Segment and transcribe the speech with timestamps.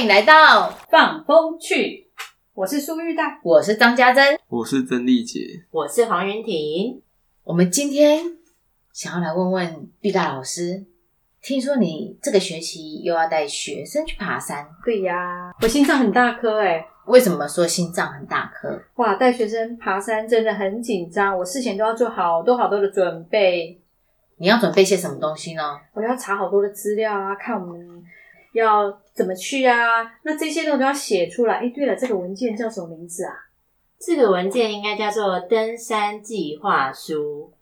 [0.00, 2.08] 欢迎来到放风去，
[2.54, 4.24] 我是苏玉带，我是张家珍。
[4.48, 7.02] 我是曾丽杰，我是黄云婷，
[7.44, 8.24] 我们今天
[8.94, 10.86] 想要来问问毕大老师，
[11.42, 18.82] 听说你这个学期又要带学生去爬山，对呀，我心脏很大颗哎，为什么说心脏很大颗？
[18.94, 23.78] 哇，带学生爬山真的很紧张，我事前都要做好多好多的准备，
[24.38, 25.62] 你要准备些什么东西呢？
[25.92, 28.02] 我要查好多的资料啊，看我们
[28.52, 29.76] 要怎么去啊，
[30.24, 31.56] 那这些都都要写出来。
[31.56, 33.32] 哎，对了，这个文件叫什么名字啊？
[33.98, 37.52] 这个文件应该叫做登山计划书。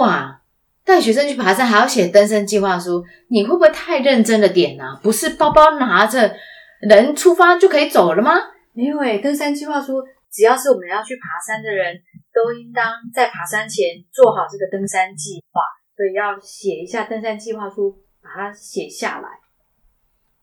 [0.00, 0.42] 哇，
[0.84, 5.00] 带学生去爬山还要写登山计划书，你会不会太认真了点呢、啊？
[5.02, 6.36] 不是包包拿着，
[6.80, 8.32] 人出发就可以走了吗？
[8.74, 11.96] 没有诶，登山计划书只要是我们要去爬山的人，
[12.32, 15.62] 都应当在爬山前做好这个登山计划，
[15.96, 19.28] 所以要写一下登山计划书，把它写下来。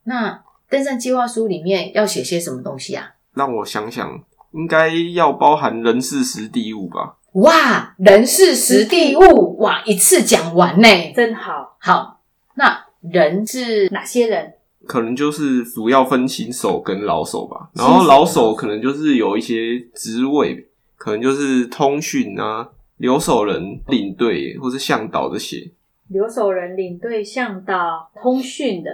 [0.06, 3.12] 那登山计划书里面要写些什么东西啊？
[3.34, 4.20] 让我想想，
[4.54, 7.18] 应该要包含人事实地物吧？
[7.34, 11.76] 哇，人事实地物，哇，一次讲完呢，真好。
[11.80, 12.22] 好，
[12.56, 14.54] 那人是哪些人？
[14.88, 17.70] 可能就是主要分新手跟老手吧。
[17.74, 25.72] 然后老手可能就是有一些职位，可能就是通讯啊、留守人、领队或是向导这些。
[26.08, 28.92] 留守人、领队、向导、通讯的。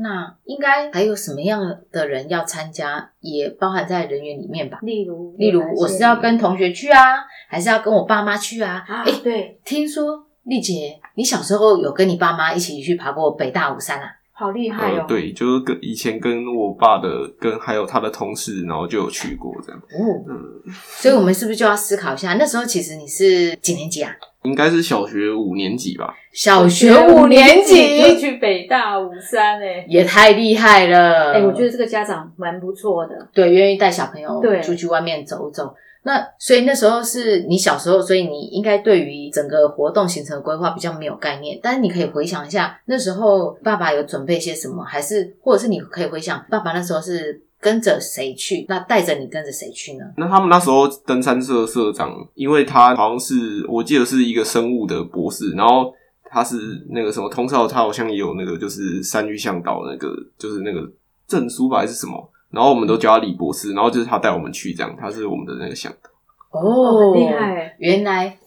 [0.00, 1.60] 那应该还有什么样
[1.90, 4.78] 的人要参加，也包含在人员里面吧？
[4.82, 7.00] 例如，例如，我是要跟同学去啊，
[7.48, 8.84] 还是要跟我爸妈去啊？
[8.86, 14.08] 啊，诶对，听说丽姐，你小时候有跟你爸妈一起去爬过北大武山啊？
[14.32, 17.08] 好厉害哦。，呃对，就是跟以前跟我爸的
[17.40, 19.80] 跟还有他的同事，然后就有去过这样。
[19.80, 22.34] 哦，嗯，所以我们是不是就要思考一下？
[22.34, 24.12] 那时候其实你是几年级啊？
[24.48, 26.14] 应该是小学五年级吧？
[26.32, 29.84] 小学五年就级，去北大五山诶。
[29.88, 31.34] 也太厉害了！
[31.34, 33.28] 哎、我觉得这个家长蛮不错的。
[33.32, 35.74] 对，愿意带小朋友出去外面走走。
[36.04, 41.58] 那所以那时候是你小时候，所以你应该对于整个活动行程规划比较没有概念。
[41.62, 50.04] 但是你可以回想一下，那时候爸爸有准备些什么，还是或者是你可以回想爸爸那时候是跟着谁去，那带着你跟着谁去呢？
[50.16, 55.92] 那他们那时候登山社社长，因为他好像是我记得是一个生物的博士，然后
[56.24, 56.56] 他是
[56.90, 60.88] 那个什么通少，他好像也有那个就是山域向导那个就是那个
[61.26, 66.10] 证书吧还是什么，然后我们都叫他李博士，然后就是他带我们去这样，他是我们的那个向导。
[66.50, 67.76] 哦，很厉害。
[67.78, 68.38] 原来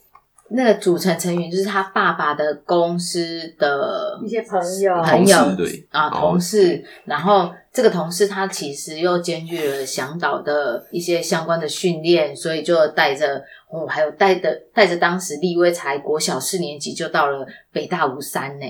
[0.49, 6.83] 那个组成成员就是他爸爸的公司的一些朋友朋友同事对啊，哦同事。
[7.05, 18.65] 然后这个同事他其实又兼具了向导的一些相关的训练，所以就带着哦，还有带的带着当时立威才国小四年级就到了北大五山呢。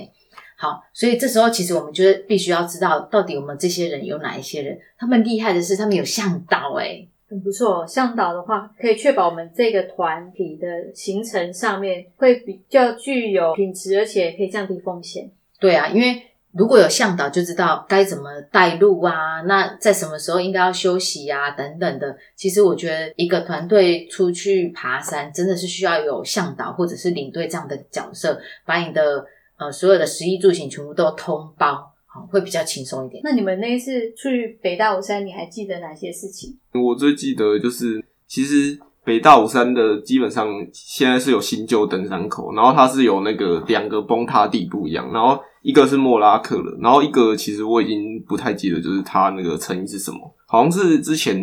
[0.56, 4.78] 好，所以这时候其实我们就是必须要知道，到底我们这些人有哪一些人？
[5.00, 7.84] 他们厉害的是他们有向导哎，很不错。
[7.88, 15.32] 向导的话，可以确保我们这个团体的行程上面会比较具有品质，而且可以降低风险。
[15.60, 16.22] 对啊，因为
[16.54, 22.18] 如果有向导，就知道该怎么带路啊，那在什么时候应该要休息啊，等等的。
[22.36, 29.26] 其实我觉得一个团队出去爬山，真的是需要有向导或者是领队这样的角色，把你的
[29.58, 33.22] 呃所有的食衣住行全部都通包，好会比较轻松一点。
[33.24, 36.58] 那你们那一次去北大武山，你还记得哪些事情？
[36.74, 51.42] 我最记得就是，其实北大武山的基本上现在是有新旧登山口，然后它是有那个两个崩塌地不一样，然后一个是莫拉克了，然后一个其实我已经不太记得，就是它那个成因是什么，好像是之前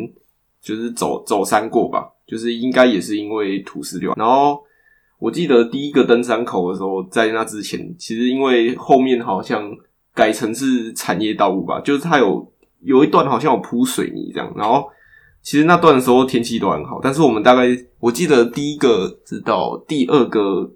[0.63, 4.59] 就是走走山过吧，就是应该也是因为土石流，然后。
[5.21, 9.69] 我记得第一个登山口的时候，在那之前，其实因为后面好像
[10.15, 12.53] 改成是产业道路吧，就是它有
[12.83, 14.89] 有一段好像有铺水泥这样，然后
[15.49, 17.63] 其实那段的时候天气都很好，但是我们大概
[18.01, 20.71] 我记得第一个直到第二个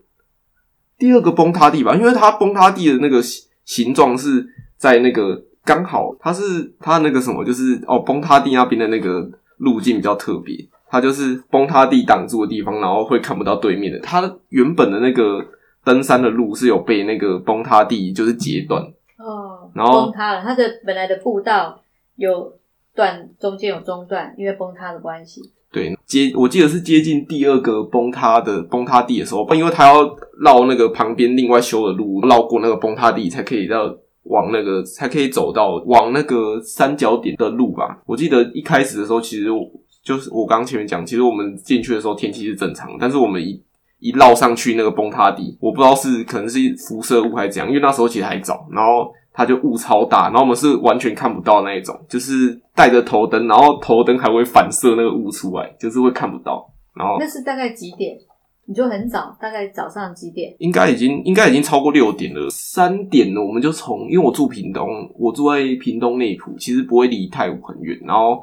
[0.98, 4.46] 第二个崩塌地吧，因为它崩塌地的那个形形状是
[4.78, 10.56] 在那个刚好它是它那个什么，就是哦崩塌地那边的那个路径比较特别，
[10.88, 13.98] 它就是崩塌地挡住的地方，然后会看不到对面的。
[13.98, 15.44] 它原本的那个
[15.84, 18.82] 登山的路是有被那个崩塌地就是截断，
[19.18, 21.78] 哦，然后崩塌了，它的本来的步道
[22.16, 22.54] 有
[22.94, 25.40] 断，中间有中断，因为崩塌的关系。
[25.70, 30.04] 对，接我记得是接近第二个崩塌的崩塌地的时候，因为他要
[30.42, 33.94] 绕那个旁边另外修的路，绕过那个崩塌地才可以到
[34.24, 38.02] 往那个才可以走到往那个三角点的路吧。
[38.04, 39.66] 我记得一开始的时候，其实我
[40.04, 43.58] 就是我刚刚前面讲，其实我们进去的时候天气是正常，但是我们一
[43.98, 56.70] 一绕上去那个崩塌地，我不知道是可能是辐射物还是怎样，因为那时候其实还早，然后它就雾超大，然后我们是完全看不到那一种，就是带着头灯，然后头灯还会反射那个雾出来，就是会看不到。
[56.94, 58.17] 然后那是大概几点？
[58.64, 60.55] 你就很早，大概早上几点？
[60.58, 64.87] 应该已经应该已经超过六点了，三点了，我们就从因为我住屏东，
[65.19, 67.99] 我住在屏东内埔，其实不会离太武很远。
[68.05, 68.40] 然后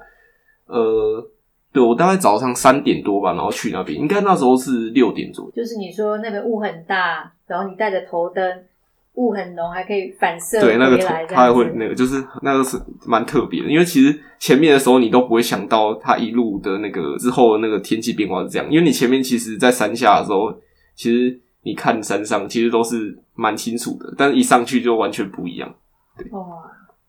[0.66, 1.26] 呃，
[1.72, 5.52] 对我大概早上三点多吧，然后去那边，应该那时候是六点左右。
[5.56, 8.44] 就是你说那个雾很大，然后你带着头灯，
[9.20, 11.52] 雾很浓，还可以反射对，那个头它还。
[11.52, 20.52] 会那个，就是那个是蛮特别的，因为其实前面的时候你都不会想到它一路的那个之后的那个天气变化是这样，因为你前面其实，在山下的时候，
[20.96, 25.70] 其实你看山上其实都是蛮清楚的，但是一上去就完全不一样。
[26.32, 26.40] 哇，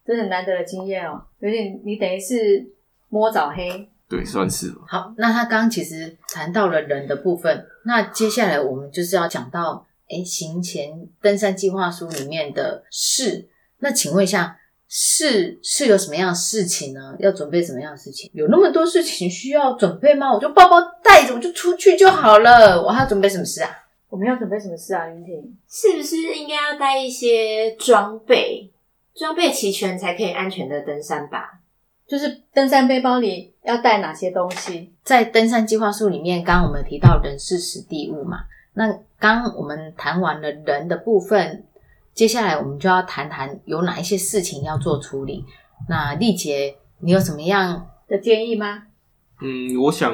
[0.05, 2.67] 这很难得的经验哦，有点你等于是
[3.09, 3.89] 摸早黑。
[4.09, 4.79] 对，算是吧。
[4.89, 13.49] 好，那他刚刚其实谈到了人的部分，那接下来我们就是要讲到，哎，行前登山计划书里面的事。
[13.79, 14.59] 那请问一下，
[14.89, 17.15] 事是有什么样的事情呢？
[17.21, 18.31] 要准备什么样的事情？
[18.35, 20.33] 有那么多事情需要准备吗？
[20.33, 22.83] 我就包包带着，我就出去就好了。
[22.83, 23.71] 我还要准备什么事啊？
[24.09, 25.57] 我们要准备什么事啊，云婷？
[25.69, 28.69] 是不是应该要带一些装备？
[29.15, 31.61] 装备齐全才可以安全的登山吧？
[32.09, 34.93] 就是登山背包里要带哪些东西？
[35.05, 38.39] 在登山计划书里面，刚刚我们提到人事实地物嘛，
[38.75, 41.65] 那刚我们谈完了人的部分，
[42.15, 45.45] 接下来我们就要谈谈有哪一些事情要做处理。
[45.89, 47.87] 那丽姐，你有什么样？
[48.09, 48.83] 的建议吗？
[49.41, 50.13] 嗯，我想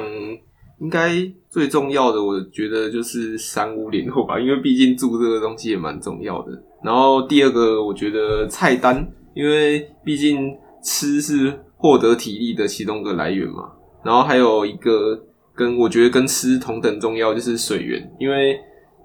[0.79, 1.09] 应该
[1.49, 6.51] 最重要的，我觉得就是三五联络吧，因为毕竟住这个东西也蛮重要的。
[6.83, 13.71] 然后第二个，我觉得菜单，因为毕竟吃是获得体力的其中一个来源嘛。
[14.03, 15.19] 然后还有一个
[15.57, 18.59] 跟我觉得跟吃同等重要，就是水源，因为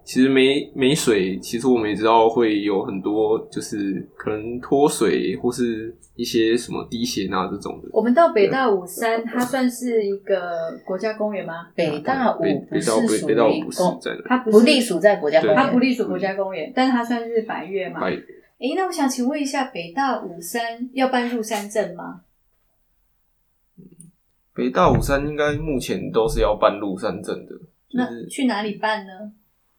[0.05, 7.89] 其实没没水，其实我们也知道会有很多就是可能脱水或是一些什么低血钠这种的。
[7.93, 11.69] 我们到北大五山，它算是一个国家公园吗？
[11.75, 12.83] 北大五不是
[13.17, 13.35] 属于
[13.75, 15.89] 公，它不隶属在国家它不园。
[15.89, 18.01] 隶属国家公园，但是它算是白月嘛。
[18.01, 18.11] 白
[18.59, 22.21] 诶，那我想请问一下，北大五山要办入山证吗？
[24.55, 27.53] 北大武山应该目前都是要办入山证的，
[27.89, 29.33] 就那是去哪里办呢？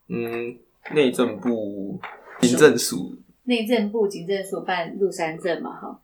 [0.09, 0.57] 嗯，
[0.93, 1.99] 内政部
[2.41, 5.99] 行政署内政部警政署办入山证嘛，哈。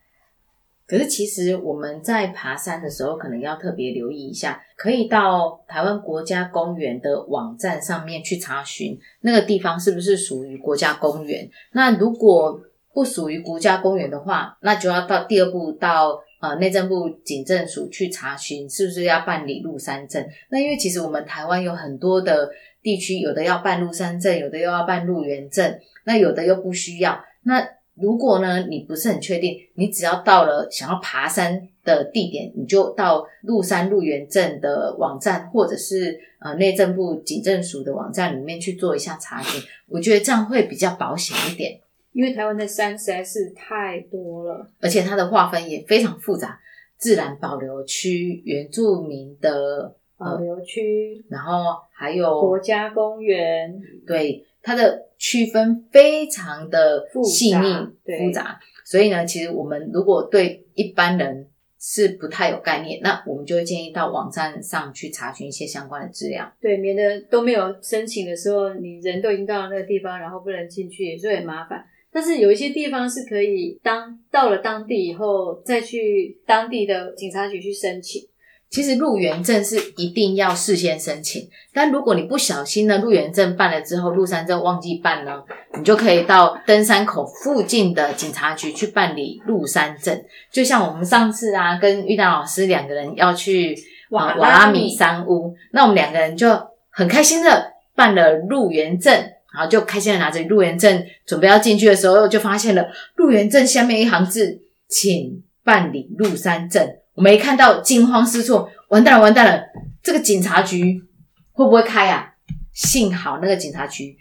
[0.85, 11.47] 可是其实我们在爬山的时候，可能要特别留意一下，可以到台湾国家公园的网站上面去查询那个地方是不是属于国家公园。
[11.73, 12.59] 那如果
[12.91, 20.25] 不属于国家公园的话，那就要到第二步到呃内政部警政署去查询是不是要办理入山证。
[20.49, 22.49] 那因为其实我们台湾有很多的
[22.81, 27.19] 地区，有的要办入山证，有的又要办入园证，那有的又不需要。
[27.43, 39.61] 那如果呢，你不是很确定，你只要到了想要爬山的地点，你就到入山入园证的网站，或者是呃内政部警政署的网站里面去做一下查询。
[39.89, 41.77] 我觉得这样会比较保险一点，
[42.19, 46.59] 因为台湾的山实在是太多了，而且它的划分也非常复杂，
[46.97, 53.73] 自然保留区、原住民的，保留区、然后还有国家公园，
[54.05, 57.73] 对它的区分非常的细腻
[58.03, 61.47] 对复杂，所以呢，其实我们如果对一般人
[61.79, 66.51] 是不太有概念，那我们就会建议到网站上去查询一些相关的资料。
[66.59, 71.81] 对，免得都没有申请的时候，你人都已经到了那个地方，然后不能进去，也是很麻烦。
[72.11, 78.21] 但是有一些地方是可以当到了当地以后，再去当地的警察局去申请。
[78.69, 85.43] 其实入园证是一定要事先申请，但如果你不小心呢，入园证办了之后，入山证忘记办呢，
[85.75, 90.23] 你就可以到登山口附近的警察局去办理入山证。
[90.51, 93.75] 就像我们上次啊，跟玉丹老师两个人要去
[94.11, 96.55] 瓦瓦拉米米山屋，那我们两个人就
[96.91, 106.87] 很开心的办了入园证，然后就开心的拿着入园证准备要进去的时候，就发现了入园证下面一行字，请办理入山证。
[107.13, 109.63] 我们一看到惊慌失措，完蛋了，完蛋了！
[110.01, 111.03] 这个警察局
[111.51, 112.33] 会不会开啊？
[112.73, 114.15] 幸好那个警察局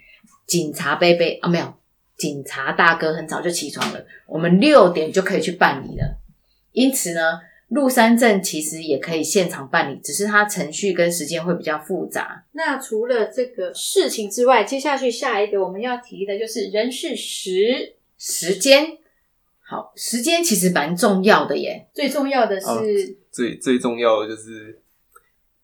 [0.45, 1.73] 警察贝贝啊，没有，
[2.17, 6.17] 警察大哥很早就起床了，我们六点就可以去办理了。
[6.73, 12.43] 因此呢，入山证其实也可以现场办理，只是它程序跟时间会比较复杂。
[12.51, 18.97] 那除了这个事情之外，接下去下一个我们要提的就是人事时，时间
[19.61, 21.87] 好，时间其实蛮重要的耶。
[21.93, 22.83] 最重要的是、哦
[23.31, 24.81] 最最重要的就是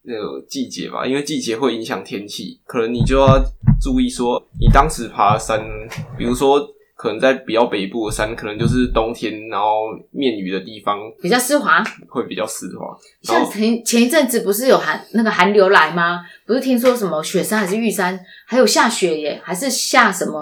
[0.03, 3.43] 那个季节吧，因为季节会影响天气，可能你就要
[3.81, 5.59] 注意说，你当时爬山，
[6.15, 6.59] 比如说
[6.95, 16.21] 可能在比较北部的山，可能就是冬天，然后面雨的地方比较湿滑，会比较湿滑，像前前一阵子不是有寒那个寒流来吗？
[16.47, 20.41] 不是听说什么雪山还是玉山，还有下雪耶，还是下什么？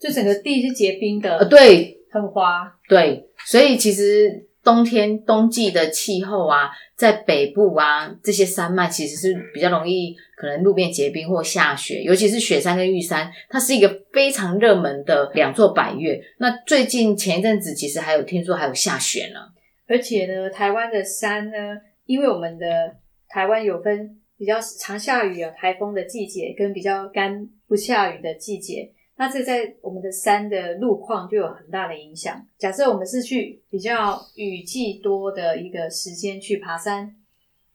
[0.00, 2.72] 就整个地是结冰的，呃，对很滑。
[2.88, 4.30] 对，所以其实
[4.70, 16.22] 冬天冬季的气候啊，在北部啊这些山脉其实是比较容易可能路面结冰或下雪，尤其是雪山跟玉山，它是一个非常热门的两座百岳。
[16.38, 19.40] 那最近前一阵子其实还有听说还有下雪呢。
[19.88, 22.94] 而且呢，台湾的山呢，因为我们的
[23.28, 28.88] 台湾有分比较常下雨啊、台风的季节，跟比较干不下雨的季节。
[29.20, 32.42] 那这在我们的山的路况就有很大的影响。
[32.56, 37.14] 假设我们是去比较雨季多的一个时间去爬山，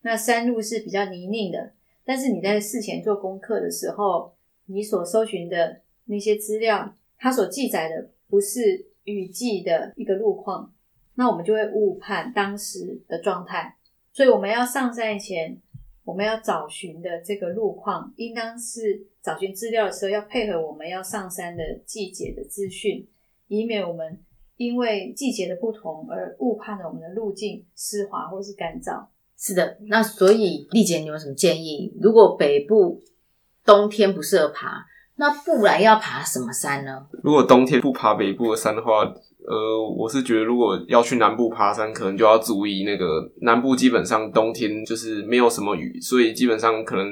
[0.02, 1.74] 那山路是比较泥泞的，
[2.04, 4.34] 但是你在事前做功课的时候，
[4.66, 10.74] 你所搜寻的那些资料，它所记载的不是雨季的一个路况，
[11.14, 13.76] 那我们就会误判当时的状态。
[14.12, 15.62] 所以我们要上山前，
[16.06, 23.06] 我们要找寻的这个路况，应当是找寻资料的时候要配合我们要上山的季节的资讯，
[23.48, 24.20] 以免我们
[24.56, 29.08] 因为季节的不同而误判了我们的路径湿滑或是干燥。
[29.38, 31.94] 是的，那所以丽姐，你有什么建议？
[32.00, 33.02] 如果北部
[33.66, 34.86] 冬天不适合爬，
[35.16, 37.08] 那不然要爬什么山呢？
[37.24, 39.04] 如果冬天不爬北部的山的话，
[39.48, 47.08] 呃，我是觉得如果要去南部爬山，可能就要注意那个南部基本上冬天就是没有什么雨，所以基本上可能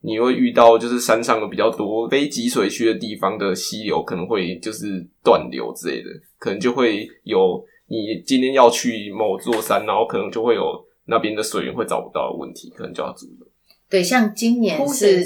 [0.00, 10.62] 你会遇到就是山上有比较多非集水区的地方的溪流可能会就是断流之类的，可能就会有你今天要去某座山，然后可能就会有
[11.06, 13.46] 那边的水源会找不到的问题，可能就要注意了。
[13.88, 15.24] 对，像今年是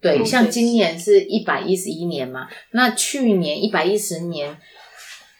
[0.00, 4.56] 对，像今年是一百一十一年嘛，那去年一百一十年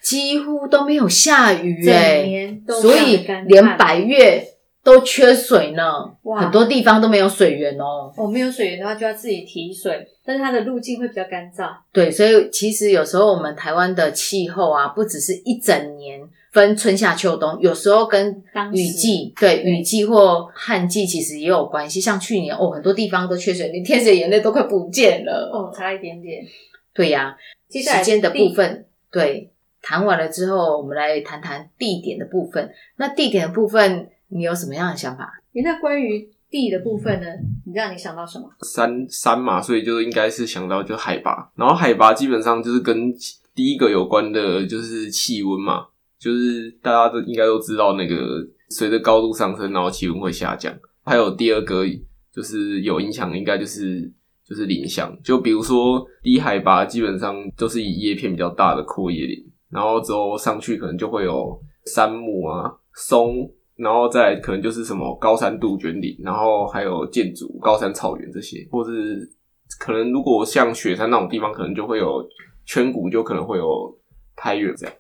[0.03, 4.45] 几乎都没有下雨整哎、所以连旱百越
[4.83, 5.85] 都缺水呢，
[6.23, 8.13] 哇很多地方都没有水源哦。
[8.17, 11.71] 哦，没有水源的话就要自己提水，但是它的路径会比较干燥。
[11.93, 22.01] 对，所以其实有时候我们台湾的气候啊，不只是一整年分春夏秋冬，有时候跟当雨季对对雨季或旱季其实也有关系。
[22.01, 25.49] 像去年哦，很多地方都缺水，连天水眼泪都快不见了。
[25.53, 26.43] 哦，差一点点。
[26.93, 27.37] 对呀、
[27.69, 29.52] 接下来时间的部分，对，
[29.83, 32.71] 谈完了之后，我们来谈谈地点的部分。
[32.97, 35.29] 那地点的部分，你有什么样的想法？
[35.55, 37.27] 诶那关于地的部分呢？
[37.67, 38.49] 你让你想到什么？
[38.63, 43.13] 山山嘛，所以就应该是想到就海拔，然后海拔基本上就是跟
[43.55, 45.87] 第一个有关的，就是气温嘛，
[46.19, 48.17] 就是大家都应该都知道那个
[48.71, 50.75] 随着高度上升，然后气温会下降。
[51.05, 51.85] 还有第二个
[52.33, 54.11] 就是有影响，应该就是
[54.47, 63.51] 就是林相，就比如说低海拔基本上都是以叶片比较大的阔叶林，然后之后上去可能就会有杉木啊、松。
[63.75, 69.29] 然后再可能就是什么高山杜鹃林，然后还有建筑、高山草原这些，或是
[69.81, 72.23] 可能如果像雪山那种地方，可能就会有
[72.65, 73.99] 圈谷，就可能会有
[74.37, 74.95] 苔原这样。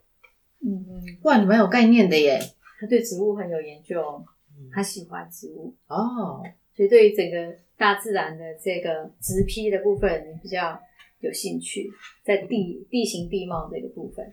[0.64, 2.40] 嗯嗯，哇，你蛮有概念的耶！
[2.80, 4.24] 他对植物很有研究哦，
[4.72, 6.42] 他喜欢植物，哦，
[6.74, 10.76] 所以对于整个大自然的这个植批的部分，你比较
[11.20, 11.88] 有兴趣，
[12.24, 14.28] 在地地形地貌这个部分。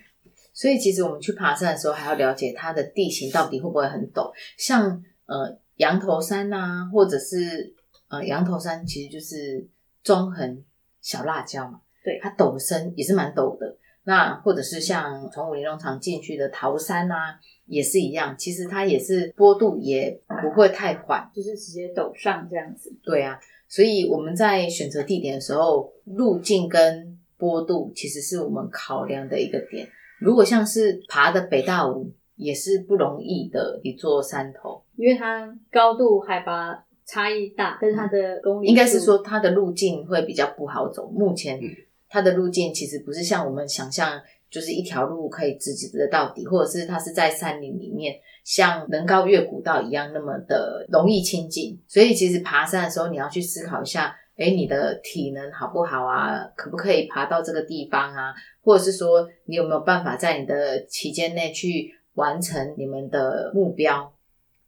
[0.59, 4.29] 所以其实我们去爬山的时候，还要了解它的地形到底会不会很陡。
[4.57, 7.73] 像呃羊头山啊，或者是
[8.09, 9.65] 呃羊头山，其实就是
[10.03, 10.61] 中横
[10.99, 13.77] 小辣椒嘛，对它陡升也是蛮陡的。
[14.03, 21.31] 那或者是像从武林农场进去的桃山啊，也是一样，其实它也是坡度也不会太缓。
[21.33, 22.93] 就是直接陡上这样子。
[23.01, 23.39] 对啊，
[23.69, 29.87] 所以我们在选择地点的时候，路径跟坡度其实是我们考量的一个点。
[30.19, 41.09] 如果像是爬的北大武，也是不容易的一座山头，因为它高度海拔差异大，跟它的公里应该是说它的路径会比较不好走。
[41.09, 41.67] 目前嗯
[42.07, 51.79] 它的路径其实不是像我们想象，就是一条路可以直直的到底，或者是它是在山林里面，像能高越古道一样那么的容易亲近。
[51.87, 56.43] 所以其实爬山的时候，你要去思考一下，哎，你的体能好不好啊？
[56.55, 58.33] 可不可以爬到这个地方啊？
[58.61, 64.13] 或者是说，你有没有办法在你的期间内去完成你们的目标，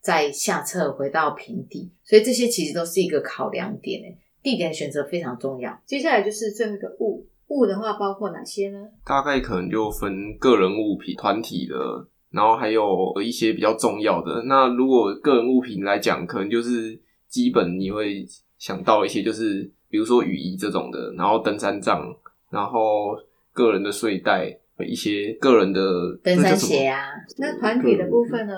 [0.02, 1.92] 再下撤回到平地？
[2.04, 4.18] 所以这些其实都是一个考量点诶。
[4.44, 5.80] 地点选择非常重要。
[5.86, 8.80] 接下来就是最后一个物，物的话包括哪些呢？
[9.06, 11.76] 大概可能就分个人物品、团体的，
[12.32, 14.42] 然后还有一些比较重要的。
[14.48, 18.26] 那如果个人物品来讲，可能就是基本你会
[18.62, 22.16] 想到一些，就是比如说雨衣这种的，然后登山杖，
[22.52, 23.18] 然后
[23.54, 24.56] 个人的睡袋，
[24.88, 25.82] 一些个人的
[26.24, 27.08] 登山鞋啊，
[27.40, 28.54] 那团体的部分呢？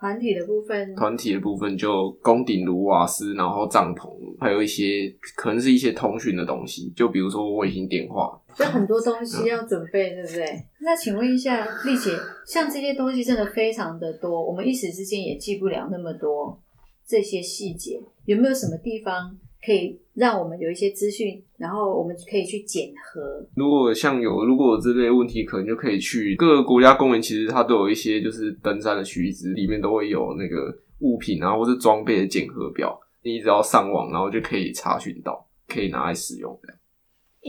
[0.00, 8.38] 团体的部分，团体的部分就宫顶炉、瓦斯，然后帐篷，还有一些可能是一些通讯的东西，就比如说卫星电话。
[8.54, 10.44] 就很多东西要准备，对不对？
[10.80, 12.10] 那请问一下丽姐，
[12.46, 16.60] 像这些东西真的非常的多，我们一时之间也记不了那么多
[17.06, 23.46] 这些细节，有没有什么地方可以让我们有一些资讯，然后我们可以去检核？
[23.54, 36.72] 如果像有如果有这类问题，可能就可以去各个国家公园，其实它都有一些就是登山的须知，里面都会有那个物品啊或是装备的检核表，你只要上网，然后就可以查询到，可以拿来使用的。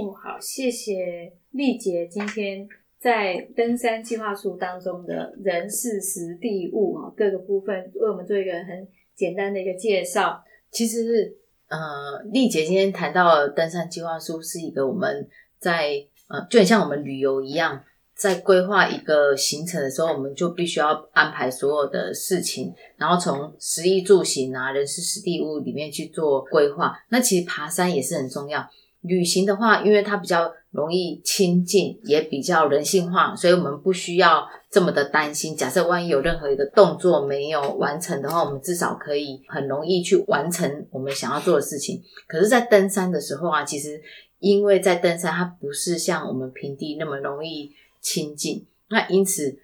[0.01, 2.67] 哦，好，谢谢丽姐今天
[2.99, 8.85] 在登山计划书当中的人事实地物啊各个部分为我们做一个很
[9.15, 10.43] 简单的一个介绍。
[10.71, 17.83] 其实呃，丽姐今天谈到登山计划书是一个我们在呃，就很像我们旅游一样，
[18.15, 26.95] 在规划一个行程的时候，我们就必须要安排所有的事情，然后从食衣住行啊、人事实地物里面去做规划。
[27.09, 28.67] 那其实爬山也是很重要。
[29.07, 35.55] 旅行的话，因为它比较容易亲近，也比较人性化，所以我们不需要这么的担心。
[35.55, 42.01] 假设万一有任何一个动作没有完成的话，我们至少可以很容易去完成我们想要做的事情。
[42.27, 44.01] 可是，在登山的时候啊，其实
[44.39, 47.71] 因为在登山，它不是像我们平地那么容易
[48.01, 49.57] 亲近，那因此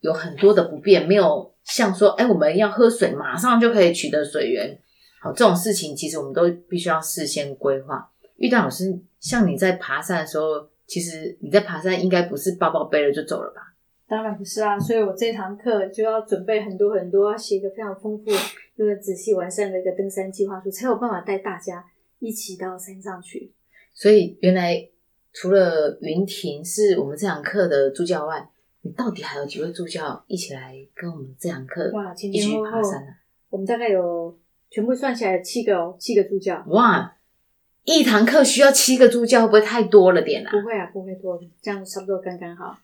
[0.00, 4.78] 有很多的不便，没有像说，哎，我们要喝水，马上就可以取得水源。
[5.20, 8.10] 好，这种事情其实我们都必须要事先规划。
[8.42, 13.72] 玉丹老师，像你在爬山的时候，其实你在爬山应该不是包包背了就走了吧？
[14.08, 18.24] 当然不是啊，所以我这堂课就要准备很多很多，要写一个非常丰富
[18.74, 21.84] 又很仔细完善的一个登山计划书，才有办法带大家
[22.18, 23.52] 一起到山上去。
[23.94, 24.88] 所以原来
[25.32, 28.50] 除了云婷是我们这堂课的助教外，
[28.80, 33.12] 你到底还有几位助教一起来跟我们这堂课哇，前一起前后后爬山呢？
[33.50, 34.36] 我们大概有
[34.68, 36.60] 全部算起来七个哦，七个助教。
[36.66, 37.16] 哇，
[37.84, 40.50] 一堂课需要七个助教，会不会太多了点啊？
[40.50, 42.76] 不会啊，不会多，这样差不多刚刚好。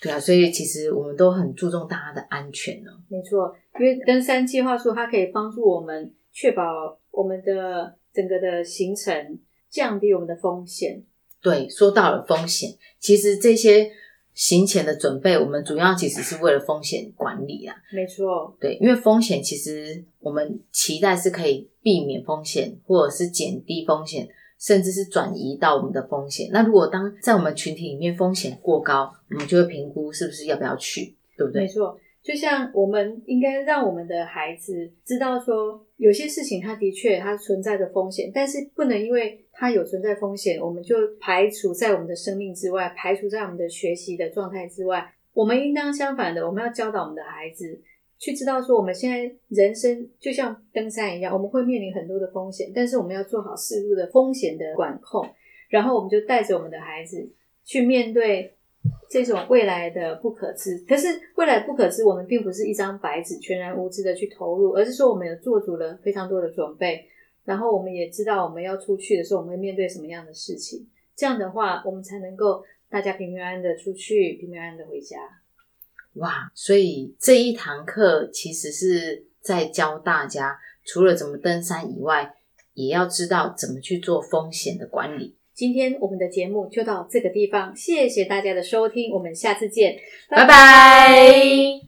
[0.00, 2.90] 对啊，所以其实我们都很注重大家的安全呢。
[3.08, 9.38] 没错，因为登山计划书它可以帮助我们确保我们的整个的行程，
[9.68, 11.02] 降低我们的风险。
[11.42, 13.90] 对，说到了风险，其实这些
[14.34, 17.76] 行前的准备，我们主要其实是为了风险管理啊。
[17.92, 26.48] 没错，对，因为风险其实我们期待是可以避免风险，或者是减低风险，甚至是转移到我们的风险。
[26.52, 31.62] 那如果当在我们群体里面风险过高，我们就会评估是不是要不要去，对不对？
[31.62, 31.98] 没错。
[32.22, 45.12] 就像我们应该让我们的孩子知道说，有些事情它的确它存在的风险，但是不能因为它有存在风险，我们就排除在我们的生命之外，排除在我们的学习的状态之外。
[45.32, 47.80] 我们应当相反的，我们要教导我们的孩子
[48.18, 55.28] 去知道说，我们现在人生就像登山一样，我们会面临很多的风险，但是我们要做好适度的风险的管控，
[55.68, 57.28] 然后我们就带着我们的孩子
[57.64, 58.54] 去面对
[59.10, 60.78] 这种未来的不可知。
[60.88, 67.04] 可是未来不可知，我们并不是一张白纸全然无知的去投入，而是说我们有做足了非常多的准备，
[67.44, 70.86] 然后我们也知道我们要出去的时候，我们会面对什么样的事情。
[71.14, 75.18] 这样的话，我们才能够大家平平安安的出去，平平安安的回家。
[76.16, 82.34] 哇，所以这一堂课其实是在教大家，除了怎么登山以外，
[82.74, 85.36] 也要知道怎么去做风险的管理。
[85.54, 89.96] 今天我们的节目就到这个地方，谢谢大家的收听，我们下次见，
[90.28, 91.85] 拜拜。